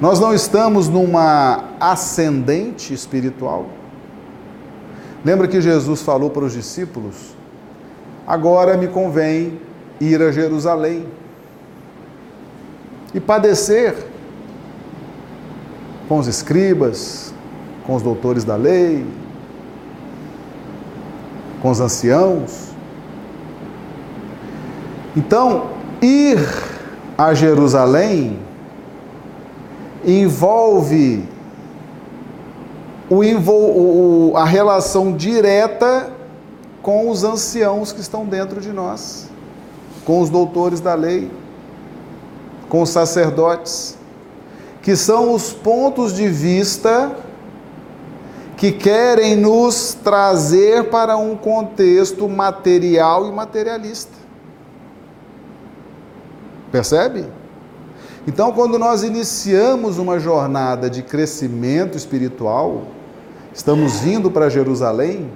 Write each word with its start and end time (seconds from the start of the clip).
Nós 0.00 0.20
não 0.20 0.34
estamos 0.34 0.88
numa 0.88 1.64
ascendente 1.80 2.92
espiritual? 2.92 3.66
Lembra 5.24 5.48
que 5.48 5.60
Jesus 5.60 6.02
falou 6.02 6.28
para 6.28 6.44
os 6.44 6.52
discípulos: 6.52 7.34
Agora 8.26 8.76
me 8.76 8.88
convém 8.88 9.58
ir 9.98 10.20
a 10.20 10.30
Jerusalém 10.30 11.06
e 13.14 13.20
padecer 13.20 13.96
com 16.06 16.18
os 16.18 16.26
escribas, 16.26 17.32
com 17.86 17.94
os 17.94 18.02
doutores 18.02 18.44
da 18.44 18.56
lei, 18.56 19.06
com 21.62 21.70
os 21.70 21.80
anciãos. 21.80 22.66
Então, 25.16 25.70
ir 26.02 26.38
a 27.16 27.32
Jerusalém 27.32 28.38
envolve 30.06 31.28
o, 33.10 33.16
o, 33.16 34.36
a 34.36 34.44
relação 34.44 35.12
direta 35.12 36.12
com 36.80 37.10
os 37.10 37.24
anciãos 37.24 37.90
que 37.90 38.00
estão 38.00 38.24
dentro 38.24 38.60
de 38.60 38.72
nós, 38.72 39.28
com 40.04 40.20
os 40.20 40.30
doutores 40.30 40.80
da 40.80 40.94
lei, 40.94 41.30
com 42.68 42.82
os 42.82 42.90
sacerdotes, 42.90 43.98
que 44.82 44.94
são 44.94 45.34
os 45.34 45.52
pontos 45.52 46.14
de 46.14 46.28
vista 46.28 47.16
que 48.56 48.70
querem 48.70 49.36
nos 49.36 49.94
trazer 49.94 50.84
para 50.84 51.16
um 51.16 51.36
contexto 51.36 52.28
material 52.28 53.28
e 53.28 53.32
materialista. 53.32 54.12
Percebe? 56.70 57.26
Então, 58.26 58.50
quando 58.50 58.76
nós 58.76 59.04
iniciamos 59.04 59.98
uma 59.98 60.18
jornada 60.18 60.90
de 60.90 61.00
crescimento 61.00 61.96
espiritual, 61.96 62.82
estamos 63.54 64.00
vindo 64.00 64.32
para 64.32 64.48
Jerusalém, 64.48 65.30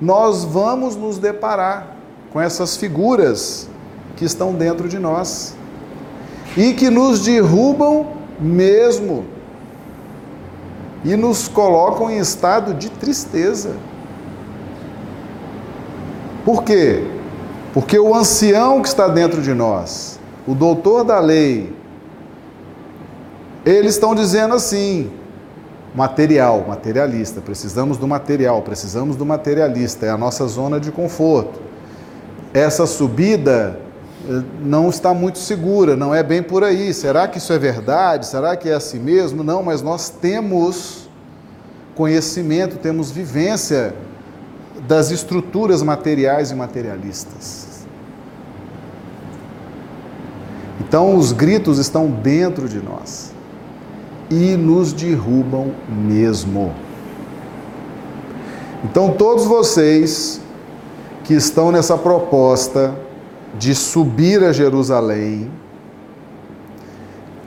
nós 0.00 0.42
vamos 0.42 0.96
nos 0.96 1.18
deparar 1.18 1.94
com 2.32 2.40
essas 2.40 2.78
figuras 2.78 3.68
que 4.16 4.24
estão 4.24 4.54
dentro 4.54 4.88
de 4.88 4.98
nós 4.98 5.54
e 6.56 6.72
que 6.72 6.88
nos 6.88 7.20
derrubam 7.20 8.06
mesmo 8.40 9.26
e 11.04 11.14
nos 11.14 11.46
colocam 11.46 12.10
em 12.10 12.18
estado 12.18 12.72
de 12.72 12.88
tristeza. 12.90 13.76
Por 16.42 16.64
quê? 16.64 17.04
Porque 17.74 17.98
o 17.98 18.14
ancião 18.14 18.80
que 18.80 18.88
está 18.88 19.08
dentro 19.08 19.42
de 19.42 19.52
nós, 19.52 20.18
o 20.46 20.54
doutor 20.54 21.04
da 21.04 21.20
lei, 21.20 21.81
eles 23.64 23.94
estão 23.94 24.14
dizendo 24.14 24.54
assim: 24.54 25.10
material, 25.94 26.64
materialista, 26.66 27.40
precisamos 27.40 27.96
do 27.96 28.08
material, 28.08 28.62
precisamos 28.62 29.16
do 29.16 29.24
materialista, 29.24 30.06
é 30.06 30.10
a 30.10 30.18
nossa 30.18 30.46
zona 30.46 30.80
de 30.80 30.90
conforto. 30.90 31.60
Essa 32.52 32.86
subida 32.86 33.78
eh, 34.28 34.42
não 34.60 34.88
está 34.88 35.14
muito 35.14 35.38
segura, 35.38 35.96
não 35.96 36.14
é 36.14 36.22
bem 36.22 36.42
por 36.42 36.64
aí. 36.64 36.92
Será 36.92 37.28
que 37.28 37.38
isso 37.38 37.52
é 37.52 37.58
verdade? 37.58 38.26
Será 38.26 38.56
que 38.56 38.68
é 38.68 38.74
assim 38.74 38.98
mesmo? 38.98 39.44
Não, 39.44 39.62
mas 39.62 39.80
nós 39.80 40.08
temos 40.08 41.08
conhecimento, 41.94 42.76
temos 42.76 43.10
vivência 43.10 43.94
das 44.88 45.10
estruturas 45.10 45.82
materiais 45.82 46.50
e 46.50 46.54
materialistas. 46.54 47.86
Então 50.80 51.16
os 51.16 51.32
gritos 51.32 51.78
estão 51.78 52.10
dentro 52.10 52.68
de 52.68 52.80
nós 52.80 53.31
e 54.32 54.56
nos 54.56 54.94
derrubam 54.94 55.72
mesmo. 55.86 56.72
Então 58.82 59.12
todos 59.12 59.44
vocês 59.44 60.40
que 61.22 61.34
estão 61.34 61.70
nessa 61.70 61.98
proposta 61.98 62.94
de 63.58 63.74
subir 63.74 64.42
a 64.42 64.50
Jerusalém, 64.50 65.50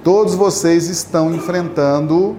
todos 0.04 0.36
vocês 0.36 0.88
estão 0.88 1.34
enfrentando 1.34 2.38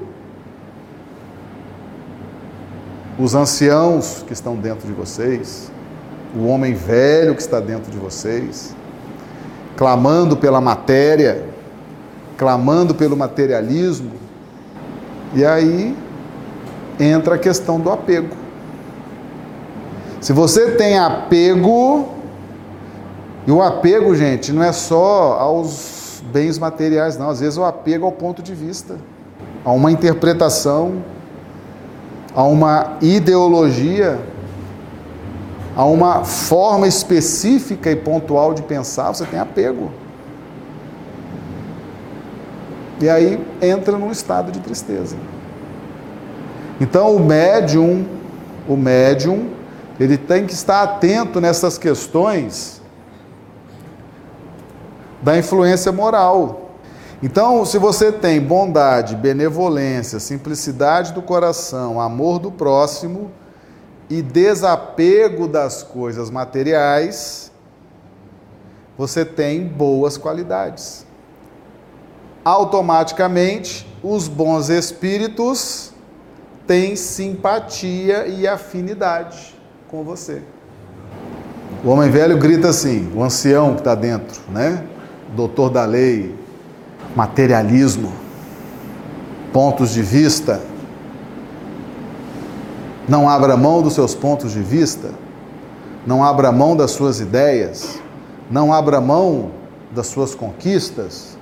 os 3.19 3.35
anciãos 3.35 4.25
que 4.25 4.33
estão 4.33 4.55
dentro 4.55 4.87
de 4.87 4.93
vocês, 4.93 5.73
o 6.37 6.47
homem 6.47 6.73
velho 6.73 7.35
que 7.35 7.43
está 7.43 7.59
dentro 7.59 7.91
de 7.91 7.99
vocês, 7.99 8.75
clamando 9.77 10.37
pela 10.37 10.61
matéria, 10.61 11.45
clamando 12.37 12.95
pelo 12.95 13.17
materialismo. 13.17 14.26
E 15.37 15.45
aí 15.45 15.97
entra 16.99 17.37
a 17.37 17.39
questão 17.39 17.79
do 17.79 17.91
apego. 17.91 18.35
Se 20.21 20.33
você 20.33 20.73
tem 20.73 20.99
apego, 20.99 22.09
e 23.47 23.53
o 23.53 23.63
apego, 23.63 24.17
gente, 24.17 24.51
não 24.51 24.65
é 24.65 24.73
só 24.73 25.35
aos 25.39 26.21
bens 26.33 26.59
materiais, 26.59 27.17
não. 27.17 27.31
Às 27.31 27.39
vezes 27.39 27.57
o 27.57 27.65
apego 27.65 28.07
ao 28.07 28.13
ponto 28.13 28.43
de 28.43 28.55
vista, 28.55 28.97
a 29.65 29.71
uma 29.71 29.93
interpretação, 29.93 31.05
a 32.35 32.43
uma 32.43 32.97
ideologia 33.01 34.19
a 35.77 35.85
uma 35.85 36.25
forma 36.25 36.89
específica 36.89 37.91
e 37.91 37.97
pontual 37.97 38.55
de 38.55 38.63
pensar, 38.63 39.13
você 39.13 39.27
tem 39.27 39.39
apego. 39.39 39.91
E 43.01 43.09
aí 43.09 43.45
entra 43.61 43.99
num 43.99 44.11
estado 44.11 44.51
de 44.51 44.61
tristeza. 44.61 45.17
Então 46.81 47.15
o 47.15 47.21
médium, 47.21 48.07
o 48.69 48.77
médium, 48.77 49.51
ele 49.99 50.17
tem 50.17 50.47
que 50.47 50.53
estar 50.53 50.83
atento 50.83 51.41
nessas 51.41 51.79
questões 51.79 52.81
da 55.23 55.39
influência 55.39 55.91
moral. 55.91 56.71
Então, 57.23 57.65
se 57.65 57.79
você 57.79 58.13
tem 58.13 58.39
bondade, 58.39 59.17
benevolência, 59.17 60.21
simplicidade 60.21 61.15
do 61.15 61.23
coração, 61.23 61.99
amor 61.99 62.39
do 62.39 62.53
próximo, 62.53 63.31
e 64.09 64.21
desapego 64.21 65.49
das 65.49 65.83
coisas 65.83 66.31
materiais, 66.31 67.51
você 68.97 69.25
tem 69.25 69.67
boas 69.67 70.17
qualidades. 70.17 71.06
Automaticamente, 72.47 73.85
os 74.05 74.29
bons 74.29 74.69
espíritos 74.69 75.91
têm 76.65 76.95
simpatia 76.95 78.29
e 78.29 78.47
afinidade 78.47 79.53
com 79.89 80.05
você. 80.05 80.43
O 81.85 81.89
homem 81.89 82.09
velho 82.09 82.39
grita 82.39 82.69
assim, 82.69 83.11
o 83.17 83.25
ancião 83.25 83.75
que 83.75 83.81
está 83.81 83.97
dentro, 83.97 84.41
né? 84.49 84.87
Doutor 85.35 85.71
da 85.71 85.85
lei, 85.85 86.37
materialismo, 87.17 88.13
pontos 89.53 89.91
de 89.91 90.03
vista 90.03 90.63
não 93.09 93.29
abra 93.29 93.57
mão 93.57 93.83
dos 93.83 93.95
seus 93.95 94.15
pontos 94.15 94.53
de 94.53 94.61
vista, 94.61 95.11
não 96.07 96.23
abra 96.23 96.53
mão 96.53 96.77
das 96.77 96.93
suas 96.93 97.19
ideias, 97.19 98.01
não 98.49 98.73
abra 98.73 99.01
mão 99.01 99.51
das 99.93 100.07
suas 100.07 100.33
conquistas. 100.33 101.36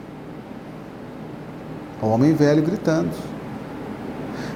O 2.05 2.09
homem 2.09 2.35
velho 2.35 2.63
gritando. 2.63 3.09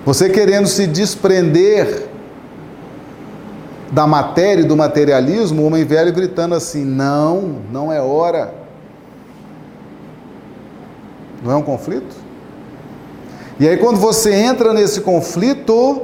Você 0.05 0.29
querendo 0.29 0.69
se 0.69 0.87
desprender 0.87 2.07
da 3.91 4.07
matéria 4.07 4.61
e 4.61 4.67
do 4.67 4.77
materialismo, 4.77 5.63
o 5.63 5.67
homem 5.67 5.83
velho 5.83 6.13
gritando 6.13 6.55
assim: 6.55 6.85
não, 6.85 7.63
não 7.73 7.91
é 7.91 8.03
hora. 8.03 8.53
Não 11.43 11.51
é 11.51 11.57
um 11.57 11.63
conflito? 11.63 12.15
E 13.59 13.67
aí, 13.67 13.79
quando 13.79 13.99
você 13.99 14.35
entra 14.35 14.75
nesse 14.75 15.01
conflito, 15.01 16.03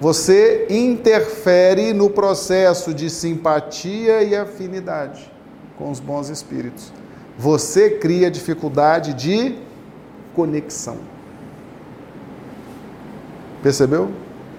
você 0.00 0.68
interfere 0.70 1.92
no 1.92 2.10
processo 2.10 2.94
de 2.94 3.10
simpatia 3.10 4.22
e 4.22 4.36
afinidade 4.36 5.32
com 5.76 5.90
os 5.90 5.98
bons 5.98 6.28
espíritos. 6.28 6.92
Você 7.36 7.90
cria 7.90 8.30
dificuldade 8.30 9.14
de 9.14 9.56
conexão. 10.34 10.98
Percebeu? 13.62 14.10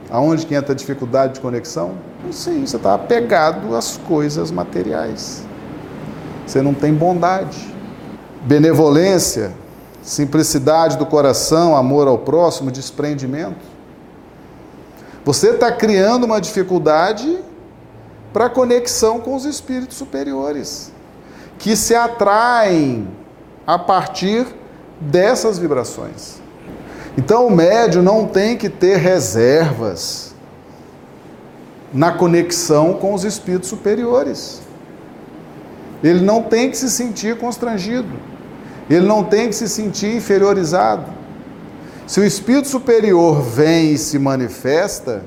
Aonde 0.09 0.45
que 0.45 0.53
entra 0.53 0.73
a 0.73 0.75
dificuldade 0.75 1.35
de 1.35 1.39
conexão? 1.39 1.93
Não 2.23 2.33
sei, 2.33 2.65
você 2.65 2.75
está 2.75 2.93
apegado 2.93 3.75
às 3.75 3.97
coisas 3.97 4.51
materiais. 4.51 5.43
Você 6.45 6.61
não 6.61 6.73
tem 6.73 6.93
bondade. 6.93 7.73
Benevolência, 8.43 9.53
simplicidade 10.01 10.97
do 10.97 11.05
coração, 11.05 11.75
amor 11.75 12.07
ao 12.07 12.17
próximo, 12.17 12.71
desprendimento. 12.71 13.71
Você 15.23 15.51
está 15.51 15.71
criando 15.71 16.25
uma 16.25 16.41
dificuldade 16.41 17.39
para 18.33 18.49
conexão 18.49 19.19
com 19.19 19.35
os 19.35 19.45
espíritos 19.45 19.97
superiores, 19.97 20.91
que 21.59 21.75
se 21.75 21.93
atraem 21.93 23.07
a 23.67 23.77
partir 23.77 24.47
dessas 25.01 25.57
vibrações. 25.57 26.39
Então 27.17 27.47
o 27.47 27.51
médium 27.51 28.01
não 28.01 28.25
tem 28.25 28.55
que 28.55 28.69
ter 28.69 28.97
reservas 28.97 30.33
na 31.93 32.11
conexão 32.11 32.93
com 32.93 33.13
os 33.13 33.25
espíritos 33.25 33.69
superiores. 33.69 34.61
Ele 36.03 36.21
não 36.21 36.43
tem 36.43 36.69
que 36.69 36.77
se 36.77 36.89
sentir 36.89 37.37
constrangido. 37.37 38.09
Ele 38.89 39.05
não 39.05 39.23
tem 39.23 39.49
que 39.49 39.55
se 39.55 39.67
sentir 39.67 40.15
inferiorizado. 40.15 41.05
Se 42.07 42.19
o 42.19 42.25
espírito 42.25 42.67
superior 42.67 43.41
vem 43.41 43.93
e 43.93 43.97
se 43.97 44.17
manifesta, 44.17 45.23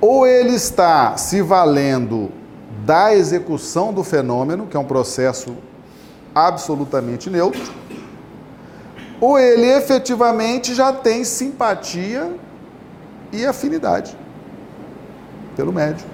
ou 0.00 0.26
ele 0.26 0.54
está 0.54 1.16
se 1.16 1.40
valendo 1.40 2.30
da 2.84 3.14
execução 3.14 3.92
do 3.92 4.02
fenômeno, 4.02 4.66
que 4.66 4.76
é 4.76 4.80
um 4.80 4.84
processo 4.84 5.56
absolutamente 6.46 7.28
neutro, 7.28 7.72
ou 9.20 9.38
ele 9.38 9.66
efetivamente 9.66 10.74
já 10.74 10.92
tem 10.92 11.24
simpatia 11.24 12.32
e 13.32 13.44
afinidade 13.44 14.16
pelo 15.56 15.72
médium. 15.72 16.06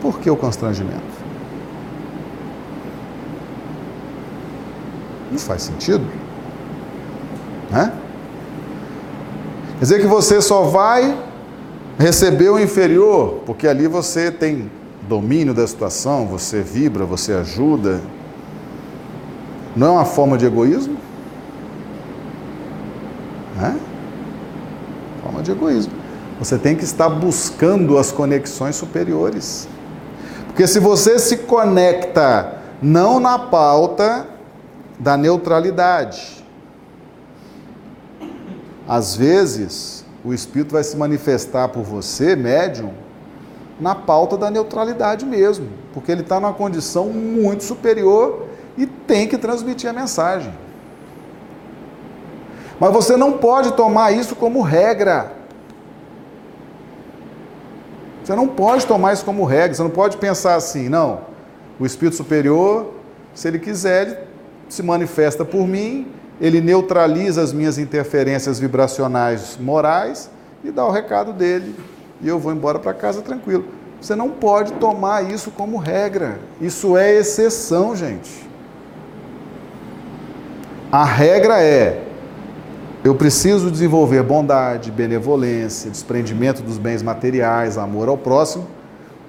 Por 0.00 0.20
que 0.20 0.30
o 0.30 0.36
constrangimento? 0.36 1.16
Não 5.32 5.38
faz 5.38 5.62
sentido. 5.62 6.06
Né? 7.70 7.92
Quer 9.78 9.80
dizer 9.80 10.00
que 10.00 10.06
você 10.06 10.40
só 10.40 10.62
vai 10.62 11.18
receber 11.98 12.48
o 12.50 12.58
inferior, 12.58 13.42
porque 13.44 13.66
ali 13.66 13.88
você 13.88 14.30
tem 14.30 14.70
domínio 15.08 15.54
da 15.54 15.66
situação, 15.66 16.26
você 16.26 16.62
vibra, 16.62 17.04
você 17.04 17.32
ajuda. 17.32 18.00
Não 19.74 19.88
é 19.88 19.90
uma 19.90 20.04
forma 20.04 20.36
de 20.36 20.46
egoísmo? 20.46 20.96
É? 23.62 23.74
Forma 25.22 25.42
de 25.42 25.50
egoísmo. 25.52 25.92
Você 26.38 26.58
tem 26.58 26.76
que 26.76 26.84
estar 26.84 27.08
buscando 27.08 27.98
as 27.98 28.12
conexões 28.12 28.76
superiores. 28.76 29.68
Porque 30.46 30.66
se 30.66 30.78
você 30.78 31.18
se 31.18 31.38
conecta 31.38 32.62
não 32.82 33.18
na 33.20 33.38
pauta 33.38 34.26
da 34.98 35.16
neutralidade, 35.16 36.44
às 38.88 39.16
vezes 39.16 40.04
o 40.24 40.32
Espírito 40.34 40.72
vai 40.72 40.84
se 40.84 40.96
manifestar 40.96 41.68
por 41.68 41.82
você, 41.82 42.34
médium, 42.34 42.92
na 43.78 43.94
pauta 43.94 44.36
da 44.36 44.50
neutralidade 44.50 45.26
mesmo, 45.26 45.68
porque 45.92 46.10
ele 46.10 46.22
está 46.22 46.40
numa 46.40 46.52
condição 46.52 47.10
muito 47.10 47.62
superior 47.62 48.46
e 48.76 48.86
tem 48.86 49.28
que 49.28 49.36
transmitir 49.36 49.88
a 49.88 49.92
mensagem. 49.92 50.52
Mas 52.80 52.92
você 52.92 53.16
não 53.16 53.32
pode 53.32 53.72
tomar 53.72 54.12
isso 54.12 54.34
como 54.34 54.60
regra. 54.60 55.32
Você 58.22 58.34
não 58.34 58.48
pode 58.48 58.86
tomar 58.86 59.12
isso 59.12 59.24
como 59.24 59.44
regra, 59.44 59.74
você 59.74 59.82
não 59.82 59.90
pode 59.90 60.16
pensar 60.16 60.56
assim, 60.56 60.88
não. 60.88 61.20
O 61.78 61.86
Espírito 61.86 62.16
Superior, 62.16 62.92
se 63.34 63.46
ele 63.46 63.58
quiser, 63.58 64.26
se 64.68 64.82
manifesta 64.82 65.44
por 65.44 65.66
mim, 65.66 66.08
ele 66.40 66.60
neutraliza 66.60 67.42
as 67.42 67.52
minhas 67.52 67.78
interferências 67.78 68.58
vibracionais 68.58 69.56
morais 69.60 70.28
e 70.64 70.70
dá 70.70 70.84
o 70.84 70.90
recado 70.90 71.32
dele 71.32 71.74
e 72.20 72.28
eu 72.28 72.38
vou 72.38 72.52
embora 72.52 72.78
para 72.78 72.94
casa 72.94 73.22
tranquilo. 73.22 73.64
Você 74.00 74.14
não 74.14 74.30
pode 74.30 74.72
tomar 74.74 75.30
isso 75.30 75.50
como 75.50 75.78
regra. 75.78 76.38
Isso 76.60 76.96
é 76.96 77.14
exceção, 77.14 77.96
gente. 77.96 78.46
A 80.92 81.04
regra 81.04 81.62
é 81.62 82.06
eu 83.06 83.14
preciso 83.14 83.70
desenvolver 83.70 84.20
bondade, 84.24 84.90
benevolência, 84.90 85.88
desprendimento 85.88 86.60
dos 86.60 86.76
bens 86.76 87.02
materiais, 87.02 87.78
amor 87.78 88.08
ao 88.08 88.18
próximo, 88.18 88.66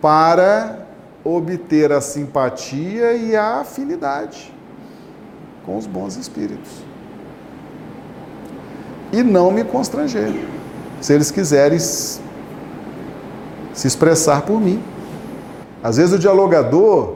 para 0.01 0.79
obter 1.23 1.91
a 1.91 2.01
simpatia 2.01 3.13
e 3.13 3.35
a 3.35 3.59
afinidade 3.59 4.51
com 5.63 5.77
os 5.77 5.85
bons 5.85 6.15
espíritos. 6.15 6.71
E 9.11 9.21
não 9.21 9.51
me 9.51 9.63
constranger, 9.63 10.33
se 10.99 11.13
eles 11.13 11.29
quiserem 11.29 11.77
se 13.77 13.87
expressar 13.87 14.41
por 14.41 14.59
mim. 14.59 14.83
Às 15.83 15.97
vezes 15.97 16.13
o 16.13 16.19
dialogador, 16.19 17.15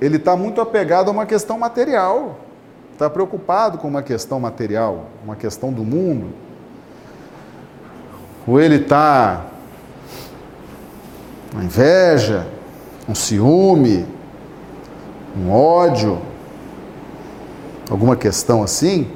ele 0.00 0.16
está 0.16 0.36
muito 0.36 0.60
apegado 0.60 1.08
a 1.08 1.10
uma 1.12 1.26
questão 1.26 1.58
material 1.58 2.36
está 3.00 3.08
preocupado 3.08 3.78
com 3.78 3.88
uma 3.88 4.02
questão 4.02 4.38
material, 4.38 5.06
uma 5.24 5.34
questão 5.34 5.72
do 5.72 5.82
mundo, 5.82 6.34
ou 8.46 8.60
ele 8.60 8.74
está 8.74 9.46
com 11.50 11.62
inveja, 11.62 12.46
um 13.08 13.14
ciúme, 13.14 14.04
um 15.34 15.50
ódio, 15.50 16.20
alguma 17.90 18.16
questão 18.16 18.62
assim, 18.62 19.10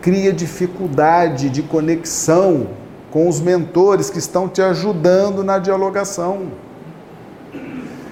cria 0.00 0.32
dificuldade 0.32 1.50
de 1.50 1.62
conexão 1.62 2.68
com 3.10 3.28
os 3.28 3.40
mentores 3.40 4.10
que 4.10 4.18
estão 4.18 4.48
te 4.48 4.60
ajudando 4.60 5.42
na 5.42 5.58
dialogação. 5.58 6.52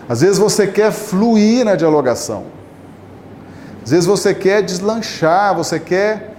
Às 0.09 0.21
vezes 0.21 0.39
você 0.39 0.67
quer 0.67 0.93
fluir 0.93 1.65
na 1.65 1.75
dialogação. 1.75 2.45
Às 3.85 3.91
vezes 3.91 4.07
você 4.07 4.35
quer 4.35 4.63
deslanchar, 4.63 5.55
você 5.55 5.79
quer, 5.79 6.35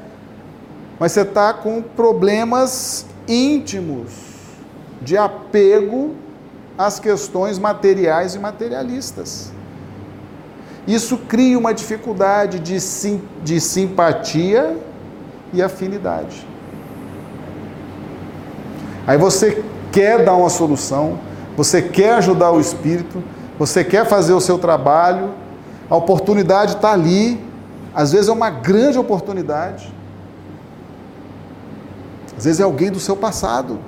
mas 1.00 1.12
você 1.12 1.22
está 1.22 1.54
com 1.54 1.82
problemas 1.82 3.06
íntimos 3.28 4.12
de 5.02 5.18
apego 5.18 6.16
às 6.78 7.00
questões 7.00 7.60
materiais 7.60 8.36
e 8.36 8.40
materialistas. 8.40 9.52
Isso 10.88 11.18
cria 11.18 11.58
uma 11.58 11.74
dificuldade 11.74 12.60
de, 12.60 12.80
sim, 12.80 13.22
de 13.44 13.60
simpatia 13.60 14.78
e 15.54 15.62
afinidade. 15.62 16.48
Aí 19.08 19.18
você 19.18 19.64
quer 19.90 20.26
dar 20.26 20.36
uma 20.36 20.50
solução, 20.50 21.18
você 21.56 21.82
quer 21.82 22.16
ajudar 22.16 22.52
o 22.52 22.60
espírito, 22.60 23.24
você 23.58 23.82
quer 23.84 24.06
fazer 24.06 24.34
o 24.34 24.42
seu 24.42 24.60
trabalho, 24.60 25.32
a 25.90 25.96
oportunidade 25.96 26.74
está 26.74 26.92
ali, 26.92 27.42
às 27.96 28.12
vezes 28.12 28.28
é 28.28 28.32
uma 28.34 28.50
grande 28.50 29.00
oportunidade, 29.00 29.92
às 32.38 32.44
vezes 32.44 32.60
é 32.60 32.64
alguém 32.64 32.92
do 32.92 33.00
seu 33.00 33.16
passado. 33.16 33.80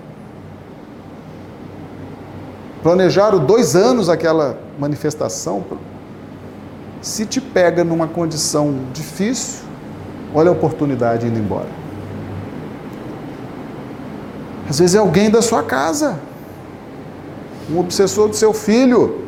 Planejaram 2.81 3.45
dois 3.45 3.75
anos 3.75 4.07
aquela 4.09 4.57
manifestação. 4.79 5.65
Se 7.01 7.25
te 7.25 7.41
pega 7.41 7.83
numa 7.83 8.07
condição 8.07 8.73
difícil, 8.93 9.65
olha 10.33 10.49
a 10.49 10.53
oportunidade 10.53 11.27
indo 11.27 11.37
embora. 11.37 11.78
Às 14.69 14.77
vezes 14.77 14.95
é 14.95 14.99
alguém 14.99 15.31
da 15.31 15.41
sua 15.41 15.63
casa, 15.63 16.19
um 17.71 17.79
obsessor 17.79 18.27
do 18.27 18.35
seu 18.35 18.53
filho, 18.53 19.25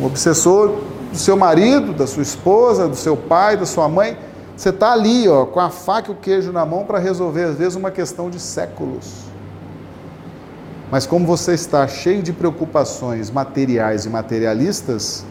um 0.00 0.06
obsessor 0.06 0.80
do 1.12 1.18
seu 1.18 1.36
marido, 1.36 1.92
da 1.92 2.06
sua 2.06 2.22
esposa, 2.22 2.88
do 2.88 2.96
seu 2.96 3.14
pai, 3.14 3.56
da 3.58 3.66
sua 3.66 3.88
mãe. 3.88 4.16
Você 4.56 4.70
está 4.70 4.92
ali, 4.92 5.28
ó, 5.28 5.44
com 5.44 5.60
a 5.60 5.68
faca 5.68 6.10
e 6.10 6.14
o 6.14 6.16
queijo 6.16 6.50
na 6.50 6.64
mão 6.64 6.84
para 6.84 6.98
resolver, 6.98 7.44
às 7.44 7.56
vezes, 7.56 7.74
uma 7.74 7.90
questão 7.90 8.30
de 8.30 8.40
séculos. 8.40 9.26
Mas 10.90 11.06
como 11.06 11.26
você 11.26 11.52
está 11.52 11.86
cheio 11.86 12.22
de 12.22 12.32
preocupações 12.32 13.30
materiais 13.30 14.06
e 14.06 14.08
materialistas, 14.08 15.26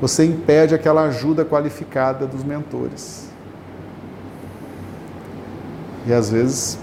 você 0.00 0.24
impede 0.24 0.74
aquela 0.74 1.02
ajuda 1.02 1.44
qualificada 1.44 2.26
dos 2.26 2.42
mentores. 2.42 3.28
E 6.06 6.12
às 6.12 6.30
vezes 6.30 6.78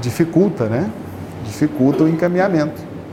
dificulta, 0.00 0.66
né? 0.68 0.90
Dificulta 1.44 2.04
o 2.04 2.08
encaminhamento. 2.08 2.87